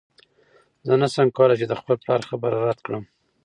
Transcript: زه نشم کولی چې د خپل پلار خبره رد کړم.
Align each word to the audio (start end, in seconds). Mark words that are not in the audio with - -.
زه 0.85 0.93
نشم 1.01 1.27
کولی 1.37 1.55
چې 1.59 1.65
د 1.67 1.73
خپل 1.79 1.95
پلار 2.03 2.21
خبره 2.29 2.57
رد 2.67 2.79
کړم. 2.85 3.03